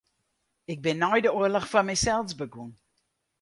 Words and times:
Ik 0.73 0.79
bin 0.85 0.97
nei 1.01 1.19
de 1.23 1.29
oarloch 1.37 1.69
foar 1.71 1.85
mysels 1.87 2.33
begûn. 2.39 2.71